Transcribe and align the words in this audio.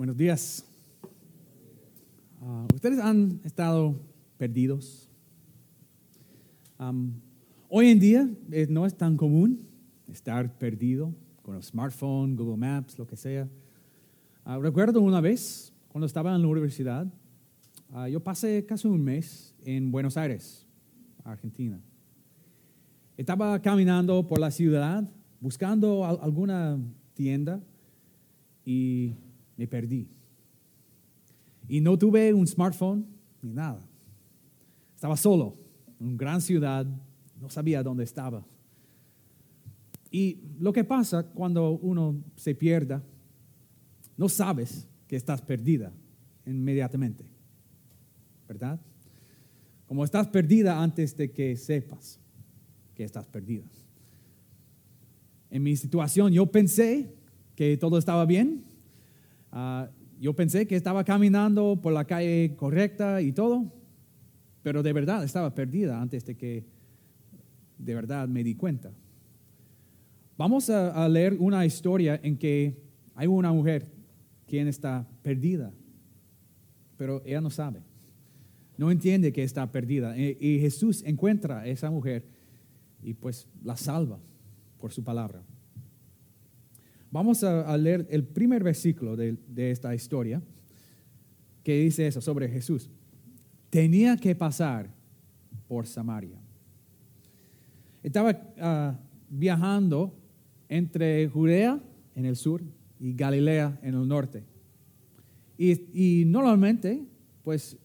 Buenos 0.00 0.16
días. 0.16 0.64
Ah, 2.40 2.66
¿Ustedes 2.74 2.98
han 3.00 3.38
estado 3.44 4.00
perdidos? 4.38 5.10
Hoy 7.68 7.88
en 7.88 8.00
día 8.00 8.30
eh, 8.50 8.66
no 8.70 8.86
es 8.86 8.96
tan 8.96 9.18
común 9.18 9.60
estar 10.10 10.56
perdido 10.56 11.14
con 11.42 11.54
el 11.56 11.62
smartphone, 11.62 12.34
Google 12.34 12.56
Maps, 12.56 12.98
lo 12.98 13.06
que 13.06 13.14
sea. 13.14 13.46
Ah, 14.42 14.56
recuerdo 14.58 15.02
una 15.02 15.20
vez, 15.20 15.70
cuando 15.88 16.06
estaba 16.06 16.34
en 16.34 16.40
la 16.40 16.48
universidad, 16.48 17.06
ah, 17.92 18.08
yo 18.08 18.20
pasé 18.24 18.64
casi 18.64 18.88
un 18.88 19.04
mes 19.04 19.54
en 19.66 19.92
Buenos 19.92 20.16
Aires, 20.16 20.66
Argentina. 21.24 21.78
Estaba 23.18 23.60
caminando 23.60 24.26
por 24.26 24.38
la 24.40 24.50
ciudad 24.50 25.06
buscando 25.40 26.06
al- 26.06 26.20
alguna 26.22 26.78
tienda 27.12 27.60
y 28.64 29.12
me 29.60 29.68
perdí. 29.68 30.08
Y 31.68 31.82
no 31.82 31.98
tuve 31.98 32.32
un 32.32 32.46
smartphone 32.46 33.04
ni 33.42 33.52
nada. 33.52 33.86
Estaba 34.94 35.18
solo 35.18 35.54
en 36.00 36.06
una 36.06 36.16
gran 36.16 36.40
ciudad, 36.40 36.86
no 37.38 37.50
sabía 37.50 37.82
dónde 37.82 38.04
estaba. 38.04 38.42
Y 40.10 40.38
lo 40.58 40.72
que 40.72 40.82
pasa 40.82 41.24
cuando 41.24 41.72
uno 41.72 42.24
se 42.36 42.54
pierda, 42.54 43.02
no 44.16 44.30
sabes 44.30 44.88
que 45.06 45.16
estás 45.16 45.42
perdida 45.42 45.92
inmediatamente, 46.46 47.26
¿verdad? 48.48 48.80
Como 49.84 50.04
estás 50.04 50.26
perdida 50.28 50.82
antes 50.82 51.14
de 51.18 51.30
que 51.32 51.54
sepas 51.54 52.18
que 52.94 53.04
estás 53.04 53.26
perdida. 53.26 53.66
En 55.50 55.62
mi 55.62 55.76
situación 55.76 56.32
yo 56.32 56.46
pensé 56.46 57.14
que 57.54 57.76
todo 57.76 57.98
estaba 57.98 58.24
bien. 58.24 58.69
Ah, 59.52 59.88
yo 60.20 60.34
pensé 60.34 60.66
que 60.66 60.76
estaba 60.76 61.04
caminando 61.04 61.80
por 61.80 61.92
la 61.92 62.04
calle 62.04 62.54
correcta 62.56 63.22
y 63.22 63.32
todo, 63.32 63.72
pero 64.62 64.82
de 64.82 64.92
verdad 64.92 65.24
estaba 65.24 65.54
perdida 65.54 66.00
antes 66.00 66.24
de 66.24 66.36
que 66.36 66.66
de 67.78 67.94
verdad 67.94 68.28
me 68.28 68.44
di 68.44 68.54
cuenta. 68.54 68.92
Vamos 70.36 70.70
a, 70.70 71.08
leer 71.08 71.36
una 71.38 71.64
historia 71.66 72.20
en 72.22 72.36
que 72.36 72.82
hay 73.14 73.26
una 73.26 73.52
mujer 73.52 73.86
quien 74.46 74.68
está 74.68 75.06
perdida, 75.22 75.72
pero 76.96 77.22
ella 77.24 77.40
no 77.40 77.50
sabe, 77.50 77.82
no 78.76 78.90
entiende 78.90 79.32
que 79.32 79.42
está 79.42 79.70
perdida. 79.70 80.16
Y, 80.16 80.36
y 80.40 80.58
Jesús 80.60 81.02
encuentra 81.04 81.60
a 81.60 81.66
esa 81.66 81.90
mujer 81.90 82.24
y 83.02 83.14
pues 83.14 83.48
la 83.62 83.76
salva 83.76 84.18
por 84.78 84.92
su 84.92 85.04
palabra. 85.04 85.42
Vamos 87.10 87.42
a, 87.42 87.76
leer 87.76 88.06
el 88.08 88.24
primer 88.24 88.62
versículo 88.62 89.16
de, 89.16 89.36
esta 89.56 89.94
historia 89.94 90.40
que 91.64 91.80
dice 91.80 92.06
eso 92.06 92.20
sobre 92.20 92.48
Jesús. 92.48 92.88
Tenía 93.68 94.16
que 94.16 94.34
pasar 94.34 94.88
por 95.66 95.86
Samaria. 95.86 96.38
Estaba 98.02 98.40
ah, 98.60 98.98
viajando 99.28 100.14
entre 100.68 101.28
Judea 101.28 101.80
en 102.14 102.24
el 102.24 102.36
sur 102.36 102.62
y 103.00 103.12
Galilea 103.14 103.78
en 103.82 103.94
el 103.94 104.06
norte. 104.06 104.44
Y, 105.58 106.24
normalmente, 106.26 107.04
pues 107.44 107.76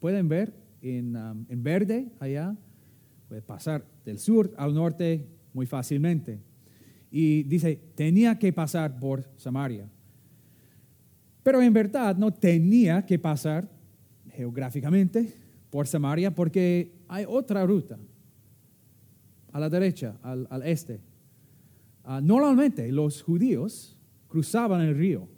pueden 0.00 0.28
ver 0.28 0.52
en, 0.82 1.16
en 1.48 1.62
verde 1.62 2.12
allá, 2.20 2.54
puede 3.28 3.40
pasar 3.40 3.86
del 4.04 4.18
sur 4.18 4.52
al 4.58 4.74
norte 4.74 5.26
muy 5.54 5.64
fácilmente. 5.64 6.40
Y 7.10 7.44
dice, 7.44 7.80
tenía 7.94 8.38
que 8.38 8.52
pasar 8.52 8.98
por 8.98 9.24
Samaria. 9.36 9.88
Pero 11.42 11.62
en 11.62 11.72
verdad 11.72 12.16
no 12.16 12.32
tenía 12.32 13.06
que 13.06 13.18
pasar 13.18 13.68
geográficamente 14.32 15.32
por 15.70 15.86
Samaria 15.86 16.34
porque 16.34 16.92
hay 17.08 17.24
otra 17.28 17.64
ruta 17.64 17.98
a 19.52 19.60
la 19.60 19.70
derecha, 19.70 20.18
al, 20.22 20.62
este. 20.64 21.00
Ah, 22.04 22.20
normalmente 22.20 22.90
los 22.92 23.22
judíos 23.22 23.96
cruzaban 24.28 24.82
el 24.82 24.94
río 24.94 25.28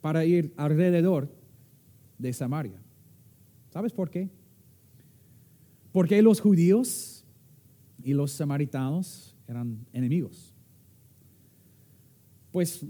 para 0.00 0.24
ir 0.24 0.54
alrededor 0.56 1.28
de 2.18 2.32
Samaria. 2.32 2.80
¿Sabes 3.70 3.92
por 3.92 4.08
qué? 4.08 4.30
Porque 5.92 6.22
los 6.22 6.40
judíos 6.40 7.24
y 8.02 8.14
los 8.14 8.32
samaritanos 8.32 9.33
eran 9.48 9.86
enemigos. 9.92 10.54
Pues 12.52 12.84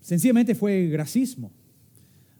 sencillamente 0.00 0.54
fue 0.54 0.90
racismo. 0.96 1.50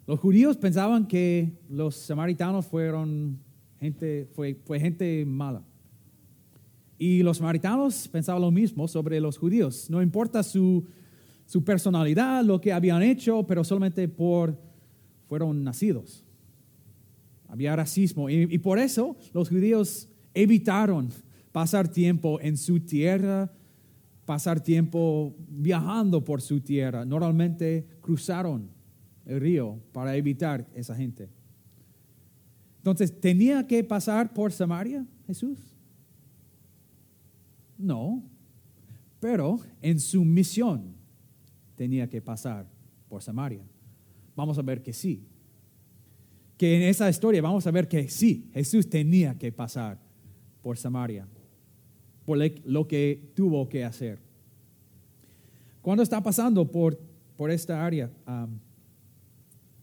Los 0.07 0.19
judíos 0.19 0.57
pensaban 0.57 1.07
que 1.07 1.51
los 1.69 1.95
samaritanos 1.95 2.65
fueron 2.65 3.39
gente, 3.79 4.27
fue, 4.33 4.57
gente 4.79 5.23
mala. 5.25 5.63
Y 6.97 7.21
los 7.21 7.37
samaritanos 7.37 8.07
pensaban 8.07 8.41
lo 8.41 8.51
mismo 8.51 8.87
sobre 8.87 9.19
los 9.19 9.37
judíos. 9.37 9.89
No 9.89 10.01
importa 10.01 10.41
su, 10.41 10.85
su 11.45 11.63
personalidad, 11.63 12.43
lo 12.43 12.59
que 12.59 12.73
habían 12.73 13.03
hecho, 13.03 13.45
pero 13.45 13.63
solamente 13.63 14.07
por 14.07 14.57
fueron 15.27 15.63
nacidos. 15.63 16.25
Había 17.47 17.75
racismo. 17.75 18.29
Y 18.29 18.57
por 18.57 18.79
eso 18.79 19.15
los 19.33 19.49
judíos 19.49 20.09
evitaron 20.33 21.09
pasar 21.51 21.87
tiempo 21.87 22.39
en 22.41 22.57
su 22.57 22.79
tierra, 22.79 23.51
pasar 24.29 24.61
tiempo 24.61 25.35
viajando 25.47 26.23
por 26.23 26.39
su 26.39 26.61
tierra. 26.61 27.03
Normalmente 27.03 27.87
cruzaron 27.99 28.69
el 29.25 29.41
río 29.41 29.79
para 29.91 30.15
evitar 30.15 30.69
esa 30.75 30.93
gente. 30.93 31.31
Entonces, 32.77 33.19
¿tenía 33.19 33.65
que 33.65 33.83
pasar 33.83 34.31
por 34.31 34.51
Samaria 34.51 35.03
Jesús? 35.25 35.57
No, 37.75 38.21
pero 39.19 39.61
en 39.81 39.99
su 39.99 40.23
misión 40.23 40.93
tenía 41.73 42.07
que 42.07 42.21
pasar 42.21 42.67
por 43.07 43.23
Samaria. 43.23 43.63
Vamos 44.35 44.59
a 44.59 44.61
ver 44.61 44.83
que 44.83 44.93
sí. 44.93 45.25
Que 46.55 46.75
en 46.75 46.83
esa 46.83 47.09
historia 47.09 47.41
vamos 47.41 47.65
a 47.65 47.71
ver 47.71 47.87
que 47.87 48.07
sí, 48.09 48.47
Jesús 48.53 48.87
tenía 48.87 49.39
que 49.39 49.51
pasar 49.51 49.97
por 50.61 50.77
Samaria, 50.77 51.27
lo 52.37 52.87
que 52.87 53.31
tuvo 53.35 53.67
que 53.69 53.83
hacer. 53.83 54.19
Cuando 55.81 56.03
está 56.03 56.21
pasando 56.21 56.69
por, 56.69 56.99
por 57.37 57.51
esta 57.51 57.85
área, 57.85 58.11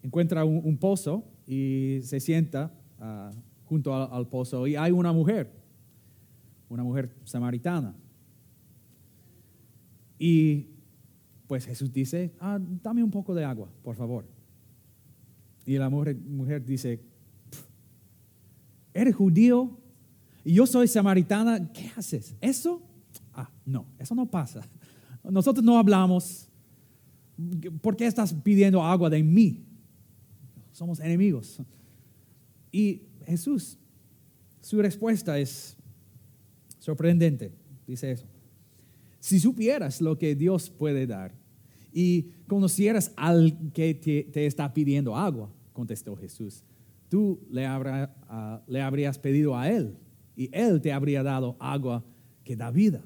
encuentra 0.02 0.44
un, 0.44 0.76
pozo 0.76 1.24
y 1.46 2.00
se 2.02 2.20
sienta 2.20 2.72
uh, 3.00 3.34
junto 3.64 3.94
al, 3.94 4.08
al 4.12 4.28
pozo 4.28 4.66
y 4.66 4.76
hay 4.76 4.92
una 4.92 5.12
mujer, 5.12 5.50
una 6.68 6.84
mujer 6.84 7.10
samaritana. 7.24 7.94
Y 10.18 10.68
pues 11.46 11.66
Jesús 11.66 11.92
dice, 11.92 12.32
ah, 12.40 12.58
dame 12.60 13.02
un 13.02 13.10
poco 13.10 13.34
de 13.34 13.44
agua, 13.44 13.68
por 13.82 13.96
favor. 13.96 14.26
Y 15.64 15.78
la 15.78 15.88
mujer, 15.88 16.16
mujer 16.16 16.64
dice, 16.64 17.00
¿eres 18.94 19.14
judío? 19.14 19.78
Y 20.46 20.52
yo 20.54 20.64
soy 20.64 20.86
samaritana, 20.86 21.72
¿qué 21.72 21.90
haces? 21.96 22.36
¿Eso? 22.40 22.80
Ah, 23.34 23.50
no, 23.64 23.84
eso 23.98 24.14
no 24.14 24.30
pasa. 24.30 24.60
Nosotros 25.24 25.64
no 25.64 25.76
hablamos. 25.76 26.48
¿Por 27.80 27.96
qué 27.96 28.06
estás 28.06 28.32
pidiendo 28.32 28.80
agua 28.80 29.10
de 29.10 29.24
mí? 29.24 29.64
Somos 30.70 31.00
enemigos. 31.00 31.60
Y 32.70 33.02
Jesús, 33.26 33.76
su 34.60 34.80
respuesta 34.80 35.36
es 35.36 35.76
sorprendente. 36.78 37.52
Dice 37.84 38.12
eso. 38.12 38.28
Si 39.18 39.40
supieras 39.40 40.00
lo 40.00 40.16
que 40.16 40.36
Dios 40.36 40.70
puede 40.70 41.08
dar 41.08 41.34
y 41.92 42.30
conocieras 42.46 43.10
al 43.16 43.72
que 43.72 43.94
te, 43.94 44.46
está 44.46 44.72
pidiendo 44.72 45.16
agua, 45.16 45.52
contestó 45.72 46.14
Jesús, 46.14 46.62
tú 47.08 47.40
le, 47.50 47.66
habrá, 47.66 48.14
uh, 48.30 48.70
le 48.70 48.80
habrías 48.80 49.18
pedido 49.18 49.58
a 49.58 49.68
Él 49.68 49.98
y 50.36 50.50
Él 50.52 50.80
te 50.80 50.92
habría 50.92 51.22
dado 51.22 51.56
agua 51.58 52.04
que 52.44 52.54
da 52.54 52.70
vida. 52.70 53.02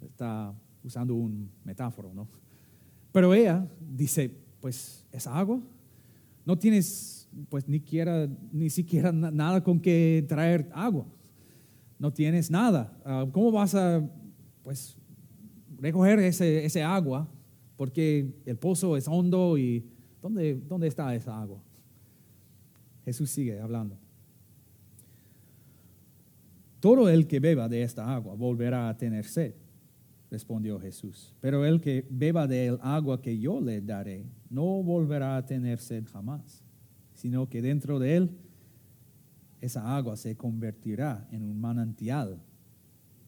Está 0.00 0.54
usando 0.82 1.14
un 1.14 1.50
metáforo, 1.64 2.14
¿no? 2.14 2.28
Pero 3.12 3.34
ella 3.34 3.66
dice, 3.80 4.30
pues 4.60 5.04
esa 5.10 5.36
agua, 5.36 5.60
no 6.44 6.56
tienes 6.56 7.28
pues 7.48 7.68
ni, 7.68 7.80
quiera, 7.80 8.28
ni 8.52 8.70
siquiera 8.70 9.12
nada 9.12 9.62
con 9.62 9.80
que 9.80 10.24
traer 10.28 10.70
agua, 10.72 11.06
no 11.98 12.12
tienes 12.12 12.50
nada. 12.50 12.96
Uh, 13.04 13.30
¿Cómo 13.30 13.50
vas 13.50 13.74
a 13.74 14.08
pues 14.62 14.96
recoger 15.78 16.18
ese, 16.20 16.64
ese, 16.64 16.82
agua? 16.82 17.28
Porque 17.76 18.40
el 18.46 18.56
pozo 18.56 18.96
es 18.96 19.06
hondo 19.08 19.58
y 19.58 19.84
¿dónde, 20.22 20.54
¿dónde 20.54 20.86
está 20.86 21.14
esa 21.14 21.40
agua? 21.40 21.62
Jesús 23.04 23.30
sigue 23.30 23.60
hablando. 23.60 23.98
Todo 26.86 27.08
el 27.08 27.26
que 27.26 27.40
beba 27.40 27.68
de 27.68 27.82
esta 27.82 28.14
agua 28.14 28.36
volverá 28.36 28.88
a 28.88 28.96
tener 28.96 29.24
sed. 29.24 29.54
respondió 30.30 30.78
Jesús. 30.78 31.34
Pero 31.40 31.64
el 31.64 31.80
que 31.80 32.06
beba 32.08 32.46
del 32.46 32.78
agua 32.80 33.20
que 33.20 33.36
yo 33.40 33.60
le 33.60 33.80
daré 33.80 34.24
no 34.50 34.84
volverá 34.84 35.36
a 35.36 35.44
tener 35.44 35.80
sed 35.80 36.04
jamás, 36.06 36.62
sino 37.12 37.48
que 37.48 37.60
dentro 37.60 37.98
de 37.98 38.16
él 38.16 38.30
esa 39.60 39.96
agua 39.96 40.16
se 40.16 40.36
convertirá 40.36 41.26
en 41.32 41.42
un 41.42 41.60
manantial 41.60 42.40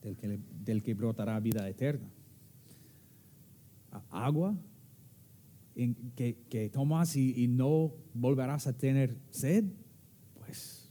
del 0.01 0.81
que, 0.81 0.93
brotará 0.93 1.37
vida 1.41 1.67
eterna. 1.67 2.09
Agua 4.09 4.55
que, 6.15 6.37
que, 6.49 6.69
tomas 6.69 7.13
y 7.17 7.45
no 7.49 7.91
volverás 8.13 8.67
a 8.67 8.77
tener 8.77 9.17
sed, 9.31 9.65
pues 10.35 10.89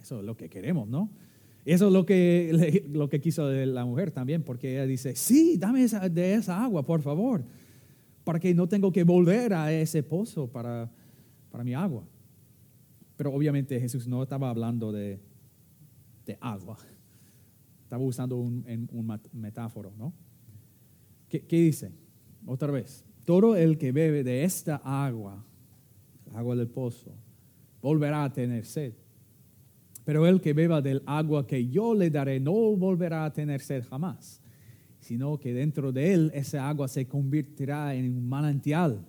eso 0.00 0.18
es 0.18 0.24
lo 0.24 0.36
que 0.36 0.48
queremos, 0.48 0.88
¿no? 0.88 1.21
Eso 1.64 1.86
es 1.86 1.92
lo 1.92 2.04
que, 2.04 2.84
lo 2.90 3.08
que 3.08 3.20
quiso 3.20 3.48
la 3.50 3.84
mujer 3.84 4.10
también, 4.10 4.42
porque 4.42 4.72
ella 4.72 4.86
dice, 4.86 5.14
sí, 5.14 5.56
dame 5.58 5.86
de 5.86 6.34
esa 6.34 6.62
agua, 6.62 6.84
por 6.84 7.02
favor, 7.02 7.44
para 8.24 8.40
que 8.40 8.54
no 8.54 8.68
tengo 8.68 8.92
que 8.92 9.04
volver 9.04 9.54
a 9.54 9.72
ese 9.72 10.02
pozo 10.02 10.48
para, 10.48 10.90
para 11.50 11.62
mi 11.62 11.74
agua. 11.74 12.04
Pero 13.16 13.32
obviamente 13.32 13.78
Jesús 13.78 14.08
no 14.08 14.22
estaba 14.22 14.50
hablando 14.50 14.90
de, 14.90 15.20
de 16.26 16.36
agua, 16.40 16.78
estaba 17.84 18.02
usando 18.02 18.36
un, 18.36 18.88
un 18.90 19.20
metáforo, 19.32 19.92
¿no? 19.96 20.12
¿Qué, 21.28 21.46
¿Qué 21.46 21.56
dice? 21.60 21.92
Otra 22.44 22.72
vez, 22.72 23.04
todo 23.24 23.54
el 23.54 23.78
que 23.78 23.92
bebe 23.92 24.24
de 24.24 24.42
esta 24.42 24.76
agua, 24.76 25.44
agua 26.34 26.56
del 26.56 26.68
pozo, 26.68 27.12
volverá 27.80 28.24
a 28.24 28.32
tener 28.32 28.64
sed. 28.64 28.94
Pero 30.04 30.26
el 30.26 30.40
que 30.40 30.52
beba 30.52 30.82
del 30.82 31.02
agua 31.06 31.46
que 31.46 31.68
yo 31.68 31.94
le 31.94 32.10
daré 32.10 32.40
no 32.40 32.52
volverá 32.76 33.24
a 33.24 33.32
tener 33.32 33.60
sed 33.60 33.84
jamás, 33.84 34.40
sino 35.00 35.38
que 35.38 35.52
dentro 35.52 35.92
de 35.92 36.12
él 36.12 36.30
esa 36.34 36.68
agua 36.68 36.88
se 36.88 37.06
convertirá 37.06 37.94
en 37.94 38.16
un 38.16 38.28
manantial 38.28 39.04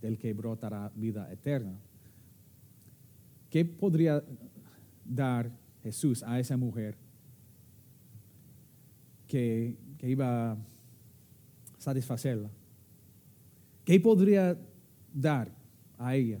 del 0.00 0.16
que 0.18 0.32
brotará 0.32 0.92
vida 0.94 1.30
eterna. 1.32 1.78
¿Qué 3.50 3.64
podría 3.64 4.22
dar 5.04 5.50
Jesús 5.82 6.22
a 6.22 6.38
esa 6.38 6.56
mujer 6.56 6.96
que, 9.26 9.76
que 9.98 10.08
iba 10.08 10.52
a 10.52 10.56
satisfacerla? 11.78 12.50
¿Qué 13.84 13.98
podría 13.98 14.56
dar 15.12 15.52
a 15.98 16.14
ella 16.14 16.38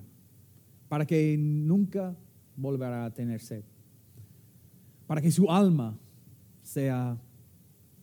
para 0.88 1.04
que 1.04 1.36
nunca 1.36 2.16
volverá 2.60 3.06
a 3.06 3.10
tener 3.10 3.40
sed. 3.40 3.64
Para 5.06 5.20
que 5.20 5.30
su 5.30 5.50
alma 5.50 5.98
sea 6.62 7.18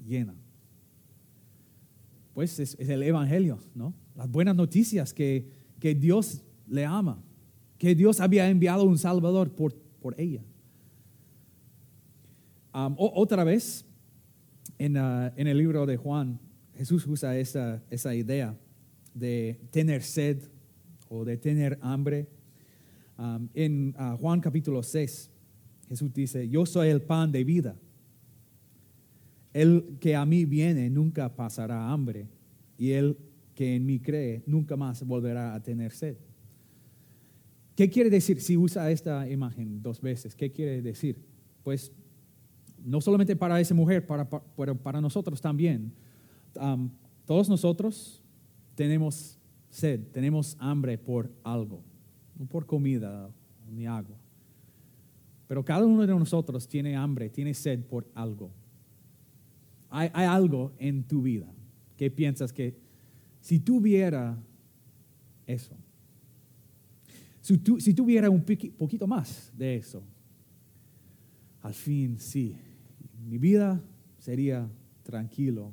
llena. 0.03 0.35
Pues 2.33 2.59
es, 2.59 2.75
el 2.79 3.03
Evangelio, 3.03 3.59
¿no? 3.73 3.93
Las 4.15 4.29
buenas 4.29 4.55
noticias 4.55 5.13
que, 5.13 5.47
que, 5.79 5.95
Dios 5.95 6.43
le 6.67 6.85
ama, 6.85 7.23
que 7.77 7.95
Dios 7.95 8.19
había 8.19 8.49
enviado 8.49 8.83
un 8.83 8.97
Salvador 8.97 9.51
por, 9.51 9.73
por 10.01 10.19
ella. 10.19 10.43
otra 12.97 13.43
vez, 13.43 13.85
en, 14.77 14.97
uh, 14.97 15.31
en, 15.35 15.47
el 15.47 15.57
libro 15.57 15.85
de 15.85 15.97
Juan, 15.97 16.39
Jesús 16.75 17.07
usa 17.07 17.37
esa, 17.37 17.81
esa 17.89 18.13
idea 18.13 18.55
de 19.13 19.59
tener 19.71 20.03
sed 20.03 20.43
o 21.09 21.25
de 21.25 21.37
tener 21.37 21.79
hambre 21.81 22.27
Um, 23.17 23.49
en 23.55 23.95
uh, 23.97 24.15
Juan 24.17 24.39
capítulo 24.39 24.83
6, 24.83 25.31
Jesús 25.89 26.13
dice, 26.13 26.47
yo 26.47 26.65
soy 26.65 26.89
el 26.89 27.01
pan 27.01 27.31
de 27.31 27.43
vida. 27.43 27.75
El 29.53 29.97
que 29.99 30.15
a 30.15 30.23
mí 30.23 30.45
viene 30.45 30.89
nunca 30.89 31.35
pasará 31.35 31.89
hambre 31.89 32.27
y 32.77 32.91
el 32.91 33.17
que 33.55 33.75
en 33.75 33.85
mí 33.87 33.99
cree 33.99 34.43
nunca 34.45 34.75
más 34.75 35.03
volverá 35.03 35.55
a 35.55 35.63
tener 35.63 35.91
sed. 35.91 36.17
¿Qué 37.75 37.89
quiere 37.89 38.11
decir 38.11 38.39
si 38.39 38.55
usa 38.55 38.91
esta 38.91 39.27
imagen 39.27 39.81
dos 39.81 39.99
veces? 39.99 40.35
¿Qué 40.35 40.51
quiere 40.51 40.81
decir? 40.83 41.19
Pues 41.63 41.91
no 42.83 43.01
solamente 43.01 43.35
para 43.35 43.59
esa 43.59 43.73
mujer, 43.73 44.05
para, 44.05 44.29
para 44.29 45.01
nosotros 45.01 45.41
también. 45.41 45.91
Um, 46.55 46.91
todos 47.25 47.49
nosotros 47.49 48.21
tenemos 48.75 49.39
sed, 49.69 50.01
tenemos 50.11 50.55
hambre 50.59 50.99
por 50.99 51.31
algo 51.43 51.83
no 52.37 52.45
por 52.45 52.65
comida 52.65 53.29
ni 53.69 53.87
agua. 53.87 54.17
Pero 55.47 55.63
cada 55.63 55.85
uno 55.85 56.01
de 56.01 56.07
nosotros 56.07 56.67
tiene 56.67 56.95
hambre, 56.95 57.29
tiene 57.29 57.53
sed 57.53 57.83
por 57.83 58.05
algo. 58.13 58.51
Hay, 59.89 60.09
algo 60.13 60.73
en 60.77 61.03
tu 61.03 61.21
vida 61.21 61.47
que 61.95 62.11
piensas 62.11 62.51
que 62.51 62.75
si 63.39 63.59
tuviera 63.59 64.37
eso, 65.45 65.75
si, 67.41 67.57
tu, 67.57 67.79
si 67.79 67.93
tuviera 67.93 68.29
un 68.29 68.43
poquito 68.77 69.07
más 69.07 69.51
de 69.57 69.77
eso, 69.77 70.03
al 71.61 71.73
fin 71.73 72.19
sí, 72.19 72.57
mi 73.25 73.37
vida 73.37 73.81
sería 74.19 74.69
tranquilo, 75.03 75.71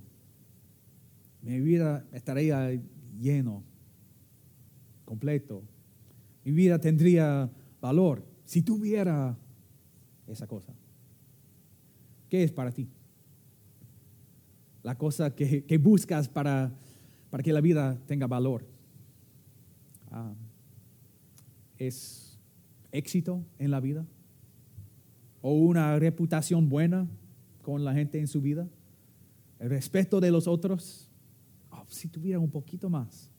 mi 1.42 1.60
vida 1.60 2.06
estaría 2.12 2.80
lleno, 3.20 3.64
completo, 5.04 5.64
mi 6.44 6.52
vida 6.52 6.78
tendría 6.78 7.50
valor 7.80 8.24
si 8.44 8.62
tuviera 8.62 9.36
esa 10.26 10.46
cosa. 10.46 10.74
¿Qué 12.28 12.44
es 12.44 12.52
para 12.52 12.70
ti? 12.70 12.88
La 14.82 14.96
cosa 14.98 15.34
que, 15.34 15.78
buscas 15.78 16.28
para, 16.28 16.72
para, 17.30 17.42
que 17.42 17.52
la 17.52 17.60
vida 17.60 17.98
tenga 18.06 18.26
valor. 18.26 18.66
Ah, 20.10 20.34
¿Es 21.78 22.38
éxito 22.92 23.42
en 23.58 23.70
la 23.70 23.80
vida? 23.80 24.06
¿O 25.40 25.54
una 25.54 25.98
reputación 25.98 26.68
buena 26.68 27.08
con 27.62 27.84
la 27.84 27.94
gente 27.94 28.18
en 28.18 28.28
su 28.28 28.42
vida? 28.42 28.68
¿El 29.58 29.70
respeto 29.70 30.20
de 30.20 30.30
los 30.30 30.46
otros? 30.46 31.10
Oh, 31.70 31.84
si 31.88 32.08
tuviera 32.08 32.38
un 32.38 32.50
poquito 32.50 32.90
más 32.90 33.30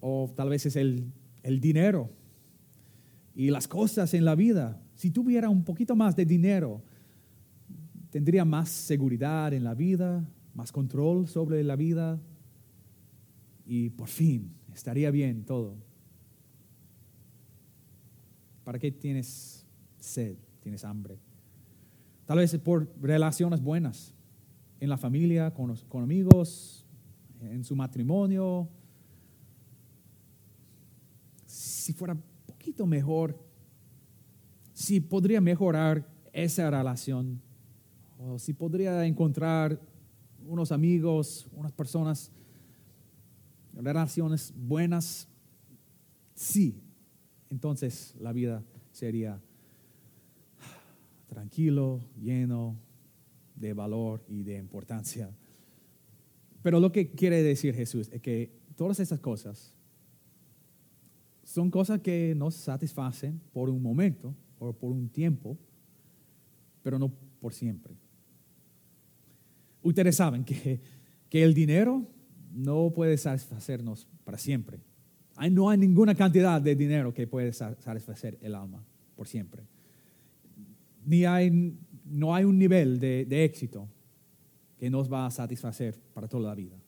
o 0.00 0.32
tal 0.34 0.50
vez 0.50 0.66
es 0.66 0.76
el, 0.76 1.12
dinero 1.60 2.10
y 3.34 3.50
las 3.50 3.66
cosas 3.66 4.12
en 4.14 4.24
la 4.24 4.34
vida. 4.34 4.80
Si 4.94 5.10
tuviera 5.10 5.48
un 5.48 5.64
poquito 5.64 5.96
más 5.96 6.14
de 6.16 6.24
dinero, 6.24 6.82
tendría 8.10 8.44
más 8.44 8.68
seguridad 8.68 9.52
en 9.52 9.64
la 9.64 9.74
vida, 9.74 10.28
más 10.54 10.72
control 10.72 11.28
sobre 11.28 11.62
la 11.64 11.76
vida 11.76 12.20
y 13.64 13.90
por 13.90 14.08
fin 14.08 14.52
estaría 14.74 15.10
bien 15.10 15.44
todo. 15.44 15.76
¿Para 18.64 18.78
qué 18.78 18.90
tienes 18.90 19.64
sed? 19.98 20.36
Tienes 20.60 20.84
hambre. 20.84 21.18
Tal 22.26 22.38
vez 22.38 22.56
por 22.58 22.92
relaciones 23.00 23.62
buenas 23.62 24.12
en 24.80 24.90
la 24.90 24.98
familia, 24.98 25.54
con, 25.54 25.74
con 25.88 26.02
amigos, 26.02 26.84
en 27.40 27.64
su 27.64 27.74
matrimonio, 27.74 28.68
si 31.88 31.94
fuera 31.94 32.12
un 32.12 32.22
poquito 32.44 32.86
mejor, 32.86 33.34
si 34.74 35.00
podría 35.00 35.40
mejorar 35.40 36.06
esa 36.34 36.70
relación, 36.70 37.40
o 38.18 38.38
si 38.38 38.52
podría 38.52 39.06
encontrar 39.06 39.80
unos 40.46 40.70
amigos, 40.70 41.48
unas 41.50 41.72
personas, 41.72 42.30
relaciones 43.72 44.52
buenas, 44.54 45.30
sí, 46.34 46.78
entonces 47.48 48.14
la 48.20 48.34
vida 48.34 48.62
sería 48.92 49.40
tranquilo, 51.26 52.04
lleno 52.20 52.76
de 53.54 53.72
valor 53.72 54.22
y 54.28 54.42
de 54.42 54.58
importancia. 54.58 55.34
Pero 56.60 56.80
lo 56.80 56.92
que 56.92 57.12
quiere 57.12 57.42
decir 57.42 57.74
Jesús 57.74 58.10
es 58.12 58.20
que 58.20 58.52
todas 58.76 59.00
esas 59.00 59.20
cosas 59.20 59.72
son 61.48 61.70
cosas 61.70 62.00
que 62.00 62.34
nos 62.36 62.54
satisfacen 62.54 63.40
por 63.54 63.70
un 63.70 63.80
momento 63.80 64.34
o 64.58 64.70
por 64.74 64.92
un 64.92 65.08
tiempo, 65.08 65.56
pero 66.82 66.98
no 66.98 67.10
por 67.40 67.54
siempre. 67.54 67.96
Ustedes 69.82 70.16
saben 70.16 70.44
que, 70.44 70.78
que 71.30 71.42
el 71.42 71.54
dinero 71.54 72.06
no 72.52 72.92
puede 72.94 73.16
satisfacernos 73.16 74.06
para 74.24 74.36
siempre. 74.36 74.78
no 75.50 75.70
hay 75.70 75.78
ninguna 75.78 76.14
cantidad 76.14 76.60
de 76.60 76.76
dinero 76.76 77.14
que 77.14 77.26
puede 77.26 77.54
satisfacer 77.54 78.36
el 78.42 78.54
alma 78.54 78.84
por 79.16 79.26
siempre. 79.26 79.62
Ni 81.06 81.24
hay, 81.24 81.78
no 82.04 82.34
hay 82.34 82.44
un 82.44 82.58
nivel 82.58 83.00
de, 83.00 83.24
de 83.24 83.44
éxito 83.44 83.88
que 84.76 84.90
nos 84.90 85.10
va 85.10 85.24
a 85.24 85.30
satisfacer 85.30 85.98
para 86.12 86.28
toda 86.28 86.50
la 86.50 86.54
vida 86.54 86.78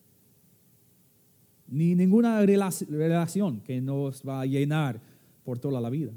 ni 1.71 1.95
ninguna 1.95 2.45
relación 2.45 3.61
que 3.61 3.81
nos 3.81 4.21
va 4.21 4.41
a 4.41 4.45
llenar 4.45 5.01
por 5.43 5.57
toda 5.57 5.81
la 5.81 5.89
vida. 5.89 6.11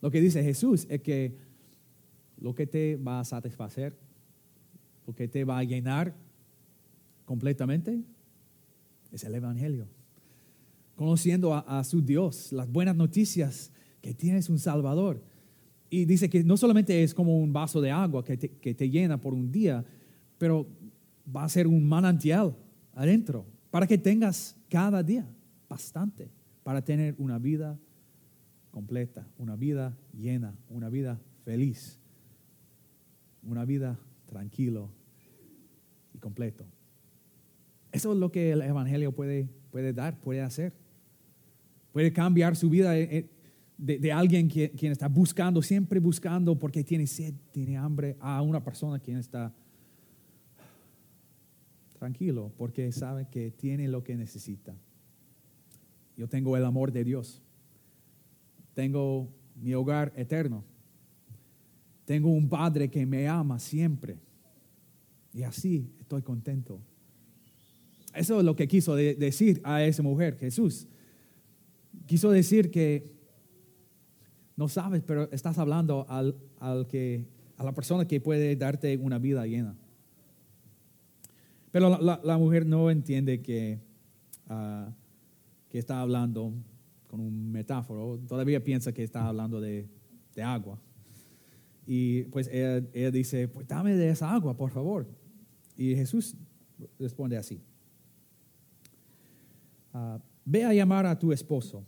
Lo 0.00 0.10
que 0.10 0.20
dice 0.20 0.42
Jesús 0.42 0.86
es 0.90 1.00
que 1.02 1.36
lo 2.40 2.54
que 2.54 2.66
te 2.66 2.96
va 2.96 3.20
a 3.20 3.24
satisfacer 3.24 3.96
lo 5.06 5.14
que 5.14 5.28
te 5.28 5.44
va 5.44 5.58
a 5.58 5.64
llenar 5.64 6.14
completamente, 7.24 8.00
es 9.10 9.24
el 9.24 9.34
Evangelio. 9.34 9.86
Conociendo 10.94 11.54
a, 11.54 11.82
su 11.84 12.02
Dios, 12.02 12.52
las 12.52 12.70
buenas 12.70 12.96
noticias 12.96 13.72
que 14.00 14.14
tienes 14.14 14.48
un 14.48 14.58
Salvador. 14.58 15.22
Y 15.90 16.04
dice 16.04 16.30
que 16.30 16.44
no 16.44 16.56
solamente 16.56 17.02
es 17.02 17.14
como 17.14 17.38
un 17.38 17.52
vaso 17.52 17.80
de 17.80 17.90
agua 17.90 18.24
que 18.24 18.36
te, 18.36 18.48
que 18.48 18.74
te 18.74 18.88
llena 18.88 19.20
por 19.20 19.34
un 19.34 19.50
día, 19.50 19.84
pero 20.38 20.66
va 21.34 21.44
a 21.44 21.48
ser 21.48 21.66
un 21.66 21.86
manantial 21.86 22.56
adentro 22.94 23.46
para 23.72 23.86
que 23.86 23.96
tengas 23.96 24.54
cada 24.68 25.02
día 25.02 25.26
bastante 25.66 26.30
para 26.62 26.84
tener 26.84 27.14
una 27.16 27.38
vida 27.38 27.78
completa, 28.70 29.26
una 29.38 29.56
vida 29.56 29.96
llena, 30.12 30.54
una 30.68 30.90
vida 30.90 31.18
feliz, 31.42 31.98
una 33.42 33.64
vida 33.64 33.98
tranquilo 34.26 34.90
y 36.12 36.18
completo. 36.18 36.66
Eso 37.92 38.12
es 38.12 38.18
lo 38.18 38.30
que 38.30 38.52
el 38.52 38.60
Evangelio 38.60 39.10
puede, 39.12 39.48
puede 39.70 39.94
dar, 39.94 40.20
puede 40.20 40.42
hacer. 40.42 40.74
Puede 41.92 42.12
cambiar 42.12 42.56
su 42.56 42.68
vida 42.68 42.98
eh, 42.98 43.08
eh, 43.10 43.30
de, 43.78 44.12
alguien 44.12 44.50
quien 44.50 44.92
está 44.92 45.08
buscando, 45.08 45.62
siempre 45.62 45.98
buscando 45.98 46.58
porque 46.58 46.84
tiene 46.84 47.06
sed, 47.06 47.32
tiene 47.52 47.78
hambre, 47.78 48.18
a 48.20 48.42
una 48.42 48.62
persona 48.62 48.98
quien 48.98 49.16
está 49.16 49.54
tranquilo 52.02 52.52
porque 52.58 52.90
sabe 52.90 53.28
que 53.30 53.52
tiene 53.52 53.86
lo 53.86 54.02
que 54.02 54.16
necesita. 54.16 54.74
Yo 56.16 56.28
tengo 56.28 56.56
el 56.56 56.64
amor 56.64 56.90
de 56.90 57.04
Dios. 57.04 57.40
Tengo 58.74 59.28
mi 59.54 59.72
hogar 59.74 60.12
eterno. 60.16 60.64
Tengo 62.04 62.28
un 62.30 62.48
padre 62.48 62.90
que 62.90 63.06
me 63.06 63.28
ama 63.28 63.60
siempre. 63.60 64.18
Y 65.32 65.44
así 65.44 65.94
estoy 66.00 66.22
contento. 66.22 66.80
Eso 68.12 68.40
es 68.40 68.44
lo 68.44 68.56
que 68.56 68.66
quiso 68.66 68.96
decir 68.96 69.60
a 69.62 69.84
esa 69.84 70.02
mujer, 70.02 70.36
Jesús. 70.38 70.88
Quiso 72.06 72.32
decir 72.32 72.72
que 72.72 73.12
no 74.56 74.66
sabes, 74.66 75.04
pero 75.06 75.30
estás 75.30 75.56
hablando 75.56 76.04
al, 76.08 76.34
que, 76.88 77.28
a 77.56 77.62
la 77.62 77.72
persona 77.72 78.08
que 78.08 78.20
puede 78.20 78.56
darte 78.56 78.96
una 78.96 79.20
vida 79.20 79.46
llena. 79.46 79.78
Pero 81.72 81.98
la, 81.98 82.38
mujer 82.38 82.66
no 82.66 82.90
entiende 82.90 83.40
que, 83.40 83.80
ah, 84.48 84.92
que 85.70 85.78
está 85.78 86.02
hablando 86.02 86.52
con 87.08 87.18
un 87.20 87.50
metáforo, 87.50 88.18
todavía 88.28 88.62
piensa 88.62 88.92
que 88.92 89.02
está 89.02 89.26
hablando 89.26 89.60
de, 89.60 89.88
agua. 90.44 90.78
Y 91.86 92.24
pues 92.24 92.48
ella, 92.52 93.10
dice, 93.10 93.48
pues 93.48 93.66
dame 93.66 93.94
de 93.96 94.10
esa 94.10 94.32
agua, 94.32 94.56
por 94.56 94.70
favor. 94.70 95.06
Y 95.76 95.94
Jesús 95.94 96.36
responde 96.98 97.38
así. 97.38 97.60
Ah, 99.94 100.20
ve 100.44 100.64
a 100.64 100.74
llamar 100.74 101.06
a 101.06 101.18
tu 101.18 101.32
esposo 101.32 101.84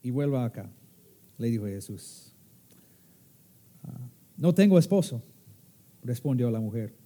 y 0.00 0.10
vuelva 0.10 0.44
acá, 0.44 0.70
le 1.38 1.48
dijo 1.48 1.66
Jesús. 1.66 2.34
Ah, 3.82 4.08
no 4.36 4.54
tengo 4.54 4.78
esposo, 4.78 5.22
respondió 6.02 6.50
la 6.50 6.60
mujer. 6.60 7.03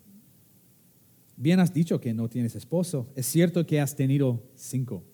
Bien 1.41 1.61
has 1.61 1.73
dicho 1.73 2.01
que 2.01 2.13
no 2.13 2.29
tienes 2.29 2.57
esposo. 2.57 3.07
Es 3.15 3.27
cierto 3.27 3.65
que 3.65 3.81
has 3.81 3.95
tenido 3.95 4.43
cinco. 4.57 5.05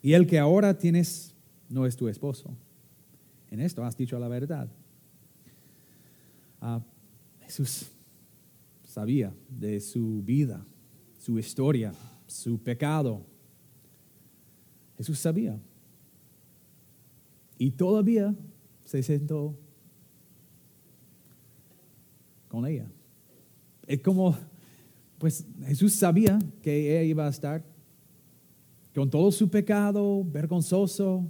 Y 0.00 0.12
el 0.12 0.28
que 0.28 0.38
ahora 0.38 0.78
tienes 0.78 1.34
no 1.68 1.86
es 1.86 1.96
tu 1.96 2.06
esposo. 2.06 2.56
En 3.50 3.58
esto 3.58 3.84
has 3.84 3.96
dicho 3.96 4.16
la 4.20 4.28
verdad. 4.28 4.70
Ah, 6.60 6.80
Jesús 7.40 7.90
sabía 8.84 9.34
de 9.48 9.80
su 9.80 10.22
vida, 10.22 10.64
su 11.18 11.36
historia, 11.36 11.92
su 12.28 12.62
pecado. 12.62 13.26
Jesús 14.96 15.18
sabía. 15.18 15.60
Y 17.58 17.72
todavía 17.72 18.36
se 18.84 19.02
sentó 19.02 19.58
con 22.46 22.66
ella. 22.66 22.86
Es 23.88 24.00
como, 24.00 24.36
pues 25.22 25.46
Jesús 25.66 25.92
sabía 25.92 26.36
que 26.62 26.98
ella 26.98 27.04
iba 27.04 27.26
a 27.28 27.30
estar 27.30 27.62
con 28.92 29.08
todo 29.08 29.30
su 29.30 29.48
pecado, 29.48 30.24
vergonzoso. 30.24 31.24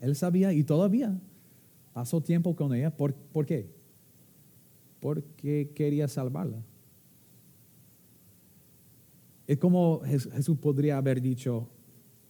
Él 0.00 0.16
sabía 0.16 0.54
y 0.54 0.64
todavía 0.64 1.20
pasó 1.92 2.22
tiempo 2.22 2.56
con 2.56 2.72
ella. 2.72 2.96
¿Por, 2.96 3.12
¿por 3.12 3.44
qué? 3.44 3.68
Porque 5.00 5.70
quería 5.74 6.08
salvarla. 6.08 6.56
Es 9.46 9.58
como 9.58 10.00
Jesús 10.00 10.56
podría 10.56 10.96
haber 10.96 11.20
dicho, 11.20 11.68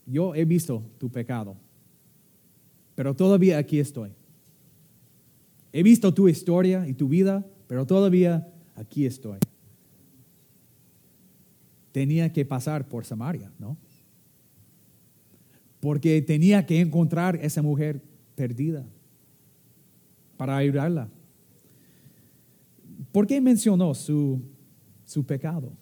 yo 0.06 0.34
he 0.34 0.44
visto 0.44 0.82
tu 0.98 1.08
pecado, 1.08 1.56
pero 2.96 3.14
todavía 3.14 3.58
aquí 3.58 3.78
estoy. 3.78 4.10
He 5.72 5.84
visto 5.84 6.12
tu 6.12 6.28
historia 6.28 6.84
y 6.88 6.94
tu 6.94 7.06
vida, 7.06 7.46
pero 7.68 7.86
todavía 7.86 8.52
aquí 8.74 9.06
estoy. 9.06 9.38
Tenía 11.96 12.30
que 12.30 12.44
pasar 12.44 12.86
por 12.86 13.06
Samaria, 13.06 13.50
¿no? 13.58 13.78
Porque 15.80 16.20
tenía 16.20 16.66
que 16.66 16.78
encontrar 16.78 17.36
esa 17.36 17.62
mujer 17.62 18.02
perdida 18.34 18.84
para 20.36 20.58
ayudarla. 20.58 21.08
¿Por 23.12 23.26
qué 23.26 23.40
mencionó 23.40 23.94
su, 23.94 24.42
su 25.06 25.24
pecado? 25.24 25.72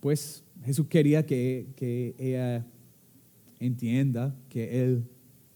pues 0.00 0.42
Jesús 0.64 0.88
quería 0.88 1.24
que, 1.24 2.14
ella 2.18 2.66
entienda 3.60 4.36
que 4.48 4.82
Él 4.82 5.08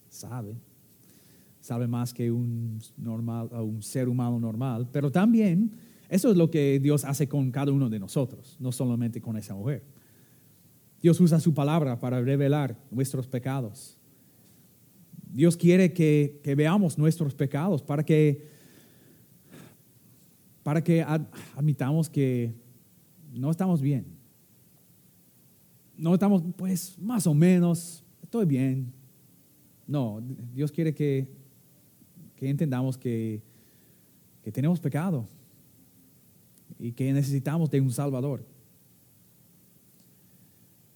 sabe, 0.08 0.54
sabe 1.60 1.88
más 1.88 2.14
que 2.14 2.30
un, 2.30 2.78
normal, 2.96 3.48
un 3.52 3.82
ser 3.82 4.08
humano 4.08 4.38
normal, 4.38 4.88
pero 4.92 5.10
también 5.10 5.72
eso 6.10 6.30
es 6.30 6.36
lo 6.36 6.50
que 6.50 6.78
Dios 6.80 7.04
hace 7.04 7.28
con 7.28 7.50
cada 7.50 7.72
uno 7.72 7.88
de 7.88 7.98
nosotros, 7.98 8.56
no 8.60 8.72
solamente 8.72 9.20
con 9.20 9.36
esa 9.36 9.54
mujer. 9.54 9.82
Dios 11.00 11.18
usa 11.20 11.40
su 11.40 11.54
palabra 11.54 11.98
para 11.98 12.20
revelar 12.20 12.76
nuestros 12.90 13.26
pecados. 13.26 13.96
Dios 15.32 15.56
quiere 15.56 15.94
que, 15.94 16.42
veamos 16.56 16.98
nuestros 16.98 17.34
pecados 17.34 17.82
para 17.82 18.04
que, 18.04 18.48
para 20.62 20.84
que 20.84 21.02
admitamos 21.56 22.10
que 22.10 22.52
no 23.32 23.50
estamos 23.50 23.80
bien 23.80 24.20
no 26.00 26.14
estamos, 26.14 26.42
pues, 26.56 26.98
más 26.98 27.26
o 27.26 27.34
menos, 27.34 28.02
estoy 28.22 28.46
bien. 28.46 28.90
No, 29.86 30.22
Dios 30.54 30.72
quiere 30.72 30.94
que, 30.94 31.28
que 32.36 32.48
entendamos 32.48 32.96
que, 32.96 33.42
que 34.42 34.50
tenemos 34.50 34.80
pecado 34.80 35.28
y 36.80 36.92
que 36.92 37.12
necesitamos 37.12 37.70
de 37.70 37.80
un 37.80 37.92
Salvador. 37.92 38.44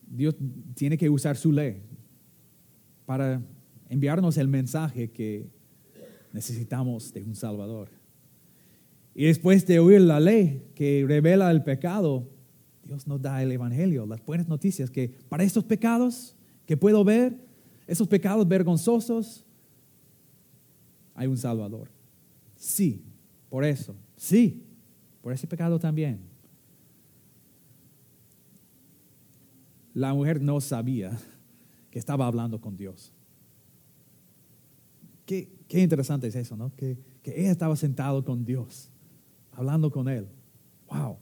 Dios 0.07 0.35
tiene 0.75 0.97
que 0.97 1.11
usar 1.11 1.37
su 1.37 1.53
ley 1.53 1.83
para 3.05 3.43
enviarnos 3.91 4.39
el 4.39 4.49
mensaje 4.49 5.11
que 5.11 5.47
necesitamos 6.33 7.13
de 7.13 7.23
un 7.23 7.35
Salvador. 7.35 7.91
Y 9.15 9.27
después 9.27 9.67
de 9.67 9.79
oír 9.79 10.01
la 10.01 10.19
ley 10.19 10.71
que 10.75 11.05
revela 11.07 11.51
el 11.51 11.63
pecado, 11.63 12.29
Dios 12.83 13.07
nos 13.07 13.21
da 13.21 13.43
el 13.43 13.53
Evangelio, 13.53 14.07
las 14.07 14.25
buenas 14.25 14.49
noticias, 14.49 14.91
que 14.91 15.15
para 15.29 15.45
estos 15.45 15.65
pecados 15.65 16.35
que 16.67 16.77
puedo 16.77 17.05
ver, 17.05 17.37
esos 17.87 18.09
pecados 18.09 18.49
vergonzosos, 18.49 19.45
hay 21.15 21.29
un 21.29 21.37
Salvador. 21.37 21.91
Sí, 22.57 23.05
por 23.51 23.65
eso, 23.65 23.95
sí, 24.17 24.65
por 25.25 25.33
ese 25.33 25.49
pecado 25.49 25.81
también. 25.81 26.21
La 29.95 30.15
mujer 30.15 30.41
no 30.41 30.61
sabía 30.61 31.19
que 31.91 31.99
estaba 31.99 32.27
hablando 32.27 32.61
con 32.61 32.77
Dios. 32.77 33.13
Qué, 35.25 35.49
interesante 35.71 36.29
es 36.29 36.37
eso, 36.37 36.57
¿no? 36.57 36.77
Que, 36.77 36.99
que 37.23 37.41
ella 37.41 37.51
estaba 37.51 37.75
sentado 37.75 38.23
con 38.23 38.45
Dios, 38.45 38.91
hablando 39.51 39.91
con 39.91 40.09
Él. 40.09 40.29
Wow 40.89 41.19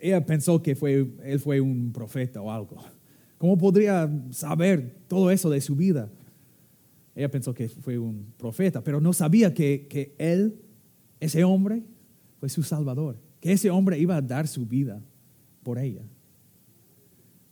ella 0.00 0.24
pensó 0.24 0.62
que 0.62 0.76
fue, 0.76 1.10
él 1.24 1.40
fue 1.40 1.60
un 1.60 1.92
profeta 1.92 2.40
o 2.40 2.50
algo. 2.50 2.76
¿Cómo 3.38 3.56
podría 3.58 4.10
saber 4.30 4.96
todo 5.08 5.30
eso 5.30 5.50
de 5.50 5.60
su 5.60 5.74
vida? 5.74 6.10
Ella 7.14 7.30
pensó 7.30 7.52
que 7.54 7.68
fue 7.68 7.98
un 7.98 8.32
profeta, 8.36 8.82
pero 8.82 9.00
no 9.00 9.12
sabía 9.12 9.52
que, 9.52 9.88
que 9.88 10.14
él, 10.18 10.60
ese 11.20 11.44
hombre, 11.44 11.82
fue 12.38 12.48
su 12.48 12.62
salvador, 12.62 13.18
que 13.40 13.52
ese 13.52 13.70
hombre 13.70 13.98
iba 13.98 14.16
a 14.16 14.22
dar 14.22 14.46
su 14.46 14.66
vida 14.66 15.02
por 15.62 15.78
ella. 15.78 16.02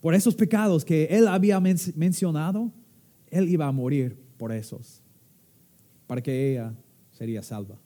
Por 0.01 0.15
esos 0.15 0.35
pecados 0.35 0.85
que 0.85 1.05
él 1.07 1.27
había 1.27 1.61
mencionado, 1.61 2.73
él 3.29 3.49
iba 3.49 3.67
a 3.67 3.73
morir 3.73 4.17
por 4.37 4.53
esos, 4.53 5.03
para 6.07 6.23
que 6.23 6.53
ella 6.53 6.75
sería 7.11 7.43
salva. 7.43 7.79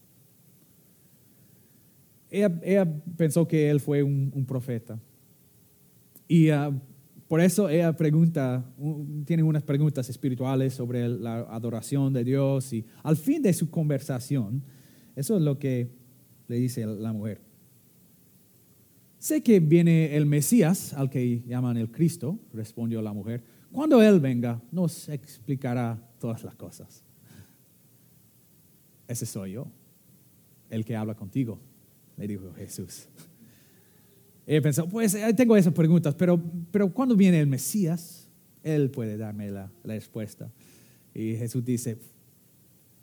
ella, 2.30 2.86
pensó 3.16 3.46
que 3.48 3.70
él 3.70 3.80
fue 3.80 4.02
un, 4.02 4.44
profeta. 4.46 5.00
Y 6.28 6.50
ah, 6.50 6.70
por 7.26 7.40
eso 7.40 7.68
ella 7.68 7.96
pregunta, 7.96 8.64
tiene 9.24 9.42
unas 9.42 9.62
preguntas 9.62 10.08
espirituales 10.10 10.74
sobre 10.74 11.08
la 11.08 11.40
adoración 11.42 12.12
de 12.12 12.24
Dios 12.24 12.72
y 12.72 12.84
al 13.02 13.16
fin 13.16 13.40
de 13.40 13.52
su 13.52 13.70
conversación, 13.70 14.62
eso 15.20 15.36
es 15.36 15.42
lo 15.42 15.58
que 15.58 15.90
le 16.48 16.56
dice 16.56 16.86
la 16.86 17.12
mujer. 17.12 17.42
Sé 19.18 19.42
que 19.42 19.60
viene 19.60 20.16
el 20.16 20.24
Mesías, 20.24 20.94
al 20.94 21.10
que 21.10 21.42
llaman 21.46 21.76
el 21.76 21.90
Cristo, 21.90 22.38
respondió 22.54 23.02
la 23.02 23.12
mujer. 23.12 23.44
Cuando 23.70 24.00
Él 24.02 24.18
venga, 24.18 24.62
nos 24.72 25.10
explicará 25.10 26.02
todas 26.18 26.42
las 26.42 26.54
cosas. 26.54 27.04
Ese 29.06 29.26
soy 29.26 29.52
yo, 29.52 29.66
el 30.70 30.86
que 30.86 30.96
habla 30.96 31.14
contigo, 31.14 31.60
le 32.16 32.26
dijo 32.26 32.54
Jesús. 32.54 33.06
He 34.46 34.62
pensado, 34.62 34.88
pues 34.88 35.14
eh, 35.14 35.34
tengo 35.34 35.54
esas 35.54 35.74
preguntas, 35.74 36.14
pero, 36.14 36.42
pero 36.70 36.90
cuando 36.94 37.14
viene 37.14 37.40
el 37.40 37.46
Mesías, 37.46 38.26
Él 38.62 38.90
puede 38.90 39.18
darme 39.18 39.50
la, 39.50 39.70
la 39.84 39.94
respuesta. 39.94 40.50
Y 41.14 41.36
Jesús 41.36 41.62
dice, 41.62 41.98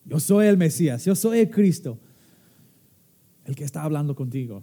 yo 0.04 0.20
soy 0.20 0.48
el 0.48 0.58
Mesías, 0.58 1.06
yo 1.06 1.14
soy 1.14 1.40
el 1.40 1.52
Cristo, 1.52 2.00
el 3.48 3.56
que 3.56 3.64
está 3.64 3.84
hablando 3.84 4.14
contigo. 4.14 4.62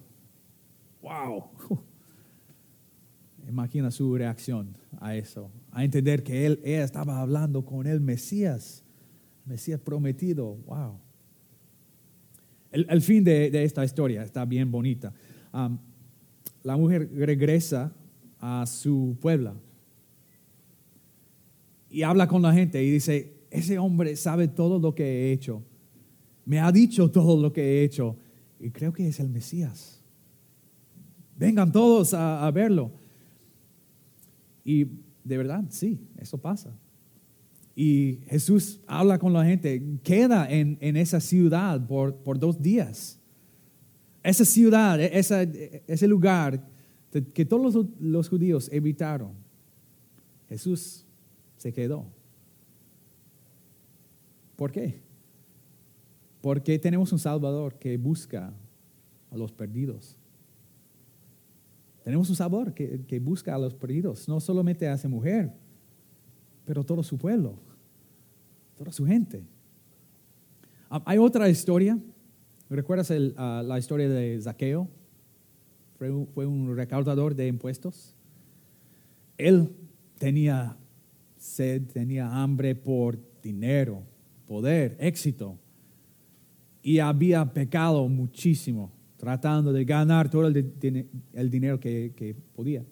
¡Wow! 1.02 1.44
Imagina 3.48 3.90
su 3.90 4.14
reacción 4.14 4.76
a 5.00 5.16
eso, 5.16 5.50
a 5.72 5.84
entender 5.84 6.22
que 6.22 6.46
él, 6.46 6.60
estaba 6.62 7.20
hablando 7.20 7.64
con 7.64 7.86
el 7.86 8.00
Mesías, 8.00 8.84
Mesías 9.46 9.80
prometido. 9.80 10.56
¡Wow! 10.66 11.00
El, 12.72 13.00
fin 13.00 13.24
de, 13.24 13.64
esta 13.64 13.84
historia 13.84 14.22
está 14.22 14.44
bien 14.44 14.70
bonita. 14.70 15.14
la 16.62 16.76
mujer 16.76 17.08
regresa 17.14 17.92
a 18.40 18.66
su 18.66 19.16
pueblo 19.20 19.54
y 21.88 22.02
habla 22.02 22.26
con 22.26 22.42
la 22.42 22.52
gente 22.52 22.82
y 22.82 22.90
dice, 22.90 23.46
ese 23.50 23.78
hombre 23.78 24.16
sabe 24.16 24.48
todo 24.48 24.78
lo 24.78 24.94
que 24.94 25.04
he 25.04 25.32
hecho, 25.32 25.62
me 26.44 26.58
ha 26.58 26.72
dicho 26.72 27.10
todo 27.10 27.40
lo 27.40 27.52
que 27.52 27.62
he 27.62 27.84
hecho 27.84 28.18
y 28.58 28.70
creo 28.70 28.92
que 28.92 29.08
es 29.08 29.20
el 29.20 29.28
Mesías. 29.28 30.00
Vengan 31.36 31.72
todos 31.72 32.14
a, 32.14 32.50
verlo. 32.50 32.92
Y 34.64 34.86
de 35.24 35.36
verdad, 35.36 35.64
sí, 35.70 36.00
eso 36.16 36.38
pasa. 36.38 36.78
Y 37.76 38.20
Jesús 38.26 38.80
habla 38.86 39.18
con 39.18 39.32
la 39.32 39.44
gente, 39.44 39.82
queda 40.02 40.48
en, 40.48 40.78
esa 40.96 41.20
ciudad 41.20 41.84
por, 41.86 42.16
por, 42.16 42.38
dos 42.38 42.62
días. 42.62 43.18
Esa 44.22 44.44
ciudad, 44.44 45.00
e, 45.00 45.82
ese 45.86 46.06
lugar 46.06 46.66
que 47.32 47.44
todos 47.44 47.74
los, 47.74 47.86
los 48.00 48.28
judíos 48.28 48.68
evitaron, 48.72 49.32
Jesús 50.48 51.04
se 51.56 51.72
quedó. 51.72 52.06
¿Por 54.56 54.70
qué? 54.70 55.03
Porque 56.44 56.78
tenemos 56.78 57.10
un 57.10 57.18
Salvador 57.18 57.78
que 57.78 57.96
busca 57.96 58.52
a 59.30 59.34
los 59.34 59.50
perdidos. 59.50 60.18
Tenemos 62.02 62.28
un 62.28 62.36
sabor 62.36 62.74
que, 62.74 63.18
busca 63.18 63.54
a 63.54 63.58
los 63.58 63.72
perdidos, 63.72 64.28
no 64.28 64.38
solamente 64.40 64.86
a 64.86 64.92
esa 64.92 65.08
mujer, 65.08 65.54
pero 66.66 66.84
todo 66.84 67.02
su 67.02 67.16
pueblo, 67.16 67.58
toda 68.76 68.92
su 68.92 69.06
gente. 69.06 69.42
Ah, 70.90 71.02
hay 71.06 71.16
otra 71.16 71.48
historia. 71.48 71.98
¿Recuerdas 72.68 73.10
ah, 73.38 73.62
la 73.64 73.78
historia 73.78 74.06
de 74.06 74.38
Zaqueo? 74.42 74.86
Fue 75.96 76.44
un, 76.44 76.76
recaudador 76.76 77.34
de 77.34 77.46
impuestos. 77.46 78.14
Él 79.38 79.74
tenía 80.18 80.76
sed, 81.38 81.86
tenía 81.90 82.30
hambre 82.30 82.74
por 82.74 83.18
dinero, 83.40 84.02
poder, 84.46 84.94
éxito. 85.00 85.58
Y 86.84 87.00
había 87.00 87.52
pecado 87.52 88.06
muchísimo 88.08 88.92
tratando 89.24 89.72
de 89.72 89.86
ganar 89.86 90.30
todo 90.30 90.46
el, 90.46 91.50
dinero 91.50 91.80
que, 91.80 92.36
podía. 92.54 92.84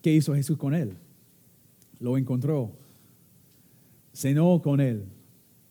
¿Qué 0.00 0.14
hizo 0.14 0.32
Jesús 0.32 0.56
con 0.56 0.72
él? 0.72 0.96
Lo 1.98 2.16
encontró, 2.16 2.78
cenó 4.12 4.62
con 4.62 4.80
él. 4.80 5.06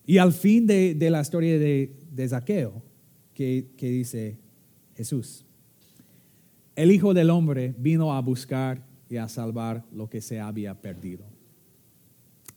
Y 0.06 0.18
al 0.18 0.34
fin 0.34 0.68
de, 0.68 0.98
la 1.10 1.22
historia 1.22 1.58
de, 1.58 1.96
de 2.12 2.28
Zaqueo, 2.28 2.84
que, 3.34 3.70
dice 3.80 4.38
Jesús, 4.98 5.46
el 6.76 6.92
Hijo 6.92 7.14
del 7.14 7.30
Hombre 7.30 7.74
vino 7.78 8.14
a 8.14 8.20
buscar 8.20 8.86
y 9.10 9.16
a 9.16 9.30
salvar 9.30 9.86
lo 9.94 10.10
que 10.10 10.20
se 10.20 10.42
había 10.42 10.82
perdido. 10.82 11.24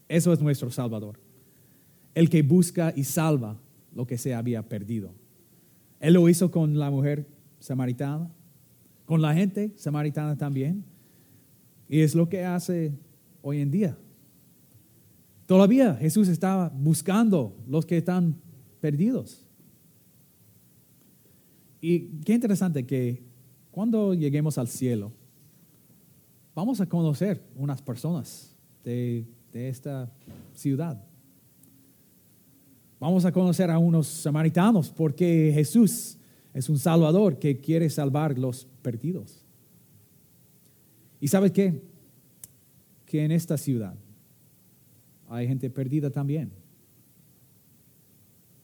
Eso 0.09 0.33
es 0.33 0.41
nuestro 0.41 0.71
Salvador. 0.71 1.21
El 2.13 2.29
que 2.29 2.41
busca 2.41 2.91
y 2.93 3.05
salva 3.05 3.57
lo 3.93 4.05
que 4.07 4.17
se 4.17 4.33
había 4.33 4.67
perdido. 4.67 5.13
Él 5.99 6.13
lo 6.13 6.29
hizo 6.29 6.51
con 6.51 6.77
la 6.77 6.89
mujer 6.89 7.27
samaritana, 7.59 8.31
con 9.05 9.21
la 9.21 9.33
gente 9.33 9.73
samaritana 9.75 10.37
también. 10.37 10.85
Y 11.87 12.01
es 12.01 12.15
lo 12.15 12.29
que 12.29 12.45
hace 12.45 12.93
hoy 13.41 13.59
en 13.59 13.71
día. 13.71 13.97
Todavía 15.45 15.95
Jesús 15.95 16.27
estaba 16.27 16.69
buscando 16.69 17.57
los 17.67 17.85
que 17.85 17.97
están 17.97 18.35
perdidos. 18.79 19.45
Y 21.81 22.21
qué 22.23 22.33
interesante 22.33 22.85
que 22.85 23.23
cuando 23.71 24.13
lleguemos 24.13 24.57
al 24.57 24.67
cielo, 24.67 25.11
vamos 26.53 26.81
a 26.81 26.85
conocer 26.85 27.41
unas 27.55 27.81
personas 27.81 28.55
de, 28.83 29.25
de 29.51 29.69
esta 29.69 30.11
ciudad. 30.53 31.03
Vamos 32.99 33.23
a 33.25 33.31
conocer 33.31 33.71
a 33.71 33.79
unos 33.79 34.07
samaritanos 34.07 34.89
porque 34.89 35.51
Jesús 35.53 36.17
es 36.53 36.69
un 36.69 36.77
salvador 36.77 37.39
que 37.39 37.61
quiere 37.61 37.89
salvar 37.89 38.37
los 38.37 38.67
perdidos. 38.81 39.45
¿Y 41.21 41.27
sabes 41.27 41.51
qué? 41.51 41.81
Que 43.05 43.23
en 43.23 43.31
esta 43.31 43.57
ciudad 43.57 43.95
hay 45.29 45.47
gente 45.47 45.69
perdida 45.69 46.09
también. 46.09 46.51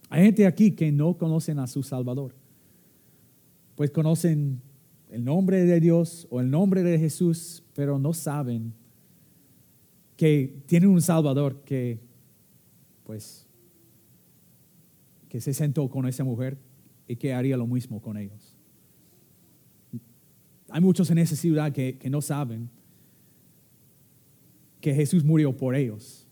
Hay 0.10 0.24
gente 0.24 0.46
aquí 0.46 0.72
que 0.72 0.92
no 0.92 1.18
conocen 1.18 1.60
a 1.60 1.68
su 1.68 1.84
Salvador. 1.84 2.34
Pues 3.76 3.92
conocen 3.92 4.62
el 5.12 5.24
nombre 5.24 5.64
de 5.64 5.80
Dios 5.80 6.28
o 6.30 6.40
el 6.42 6.50
nombre 6.50 6.84
de 6.84 6.98
Jesús, 6.98 7.64
pero 7.74 8.00
no 8.00 8.14
saben 8.14 8.74
que 10.18 10.64
tienen 10.66 10.90
un 10.90 11.02
Salvador 11.02 11.62
que, 11.66 12.00
pues, 13.04 13.45
que 15.30 15.42
se 15.42 15.54
sentó 15.54 15.90
con 15.90 16.08
esa 16.08 16.24
mujer 16.24 16.58
y 17.08 17.16
que 17.16 17.34
haría 17.34 17.58
lo 17.58 17.68
mismo 17.68 18.02
con 18.02 18.18
ellos. 18.18 18.56
Hay 20.70 20.82
muchos 20.82 21.10
en 21.12 21.18
esa 21.18 21.36
ciudad 21.36 21.72
que, 21.72 21.98
no 22.10 22.22
saben 22.22 22.70
que 24.82 24.94
Jesús 24.94 25.24
murió 25.24 25.56
por 25.56 25.76
ellos. 25.76 26.28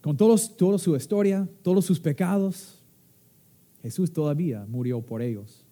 Con 0.00 0.16
todos, 0.16 0.56
toda 0.56 0.78
su 0.78 0.94
historia, 0.96 1.48
todos 1.62 1.84
sus 1.84 2.00
pecados, 2.00 2.82
Jesús 3.82 4.12
todavía 4.12 4.64
murió 4.66 5.00
por 5.00 5.22
ellos. 5.22 5.64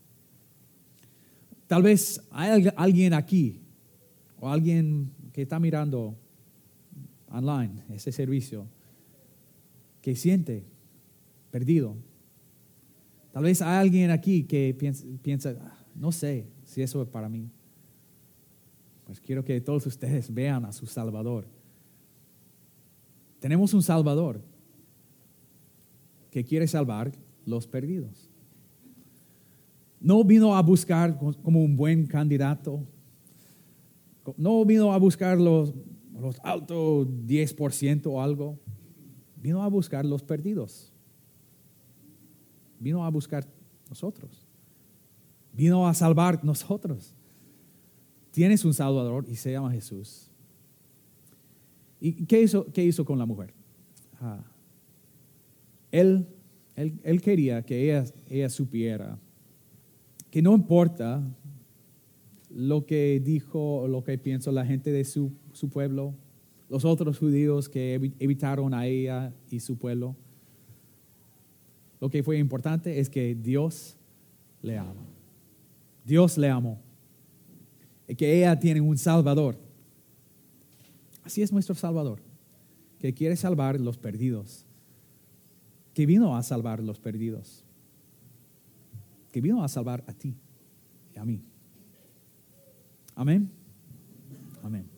Tal 1.66 1.82
vez 1.82 2.20
hay 2.30 2.68
alguien 2.76 3.14
aquí 3.14 3.60
o 4.38 4.48
alguien 4.48 5.10
que 5.32 5.42
está 5.42 5.58
mirando 5.58 6.16
online 7.28 7.82
ese 7.90 8.12
servicio 8.12 8.66
que 10.04 10.14
siente 10.14 10.66
perdido. 11.50 11.96
Tal 13.32 13.42
vez 13.42 13.62
hay 13.62 13.78
alguien 13.78 14.10
aquí 14.10 14.44
que 14.44 14.76
piensa, 15.22 15.56
ah, 15.58 15.78
no 15.94 16.12
sé 16.12 16.46
si 16.62 16.82
eso 16.82 17.00
es 17.00 17.08
para 17.08 17.30
mí. 17.30 17.48
Pues 19.06 19.18
quiero 19.18 19.42
que 19.46 19.62
todos 19.62 19.86
ustedes 19.86 20.34
vean 20.34 20.66
a 20.66 20.72
su 20.72 20.84
Salvador. 20.84 21.46
Tenemos 23.40 23.72
un 23.72 23.82
Salvador 23.82 24.42
que 26.30 26.44
quiere 26.44 26.66
salvar 26.66 27.10
los 27.46 27.66
perdidos. 27.66 28.28
No 30.00 30.22
vino 30.22 30.54
a 30.54 30.60
buscar 30.60 31.18
como 31.42 31.64
un 31.64 31.78
buen 31.78 32.06
candidato. 32.06 32.86
No 34.36 34.66
vino 34.66 34.92
a 34.92 34.98
buscar 34.98 35.40
los, 35.40 35.72
los 36.20 36.38
altos 36.44 37.08
10% 37.08 38.02
o 38.04 38.20
algo 38.20 38.58
vino 39.44 39.62
a 39.62 39.68
buscar 39.68 40.06
los 40.06 40.22
perdidos. 40.22 40.90
Vino 42.80 43.04
a 43.04 43.10
buscar 43.10 43.46
nosotros. 43.90 44.46
Vino 45.52 45.86
a 45.86 45.92
salvar 45.92 46.42
nosotros. 46.42 47.14
Tienes 48.30 48.64
un 48.64 48.72
Salvador 48.72 49.26
y 49.28 49.36
se 49.36 49.52
llama 49.52 49.70
Jesús. 49.70 50.30
¿Y 52.00 52.24
qué 52.24 52.40
hizo, 52.40 52.72
qué 52.72 52.82
hizo 52.82 53.04
con 53.04 53.18
la 53.18 53.26
mujer? 53.26 53.52
Ah, 54.18 54.42
él 55.90 56.26
Él, 56.74 56.98
él 57.02 57.20
quería 57.20 57.60
que 57.62 57.82
ella, 57.82 58.10
ella 58.26 58.48
supiera 58.48 59.18
que 60.30 60.40
no 60.40 60.54
importa 60.54 61.22
lo 62.48 62.86
que 62.86 63.20
dijo 63.22 63.82
o 63.82 63.88
lo 63.88 64.02
que 64.04 64.16
piensa 64.16 64.50
la 64.52 64.64
gente 64.64 64.90
de 64.90 65.04
su, 65.04 65.32
su 65.52 65.68
pueblo, 65.68 66.14
los 66.68 66.84
otros 66.84 67.18
judíos 67.18 67.68
que 67.68 67.94
evitaron 68.18 68.74
a 68.74 68.86
ella 68.86 69.32
y 69.50 69.60
su 69.60 69.76
pueblo, 69.76 70.16
lo 72.00 72.10
que 72.10 72.22
fue 72.22 72.38
importante 72.38 73.00
es 73.00 73.08
que 73.08 73.34
Dios 73.34 73.96
le 74.62 74.78
ama. 74.78 75.06
Dios 76.04 76.36
le 76.36 76.50
amó. 76.50 76.80
Y 78.06 78.14
que 78.14 78.36
ella 78.36 78.58
tiene 78.58 78.80
un 78.80 78.98
Salvador. 78.98 79.56
Así 81.22 81.40
es 81.40 81.52
nuestro 81.52 81.74
Salvador, 81.74 82.20
que 82.98 83.14
quiere 83.14 83.36
salvar 83.36 83.80
los 83.80 83.96
perdidos, 83.96 84.66
que 85.94 86.04
vino 86.04 86.36
a 86.36 86.42
salvar 86.42 86.80
los 86.80 87.00
perdidos, 87.00 87.64
que 89.32 89.40
vino 89.40 89.64
a 89.64 89.68
salvar 89.68 90.04
a 90.06 90.12
ti 90.12 90.34
y 91.14 91.18
a 91.18 91.24
mí. 91.24 91.42
Amén. 93.14 93.50
Amén. 94.62 94.93